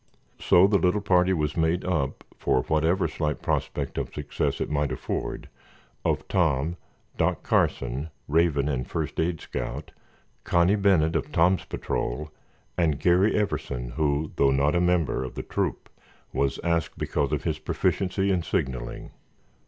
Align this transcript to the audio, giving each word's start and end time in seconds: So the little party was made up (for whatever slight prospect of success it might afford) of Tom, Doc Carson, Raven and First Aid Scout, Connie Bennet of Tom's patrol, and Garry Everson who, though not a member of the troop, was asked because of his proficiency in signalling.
So 0.39 0.65
the 0.65 0.79
little 0.79 0.99
party 0.99 1.31
was 1.31 1.55
made 1.55 1.85
up 1.85 2.23
(for 2.35 2.63
whatever 2.63 3.07
slight 3.07 3.43
prospect 3.43 3.99
of 3.99 4.11
success 4.11 4.59
it 4.59 4.67
might 4.71 4.91
afford) 4.91 5.47
of 6.03 6.27
Tom, 6.27 6.75
Doc 7.17 7.43
Carson, 7.43 8.09
Raven 8.27 8.67
and 8.67 8.89
First 8.89 9.19
Aid 9.19 9.39
Scout, 9.41 9.91
Connie 10.43 10.75
Bennet 10.75 11.15
of 11.15 11.31
Tom's 11.31 11.65
patrol, 11.65 12.31
and 12.79 12.99
Garry 12.99 13.35
Everson 13.35 13.89
who, 13.89 14.31
though 14.37 14.49
not 14.49 14.73
a 14.73 14.81
member 14.81 15.23
of 15.23 15.35
the 15.35 15.43
troop, 15.43 15.87
was 16.33 16.59
asked 16.63 16.97
because 16.97 17.31
of 17.31 17.43
his 17.43 17.59
proficiency 17.59 18.31
in 18.31 18.41
signalling. 18.41 19.11